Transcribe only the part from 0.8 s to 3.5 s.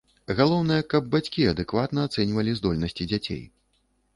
каб бацькі адэкватна ацэньвалі здольнасці дзяцей.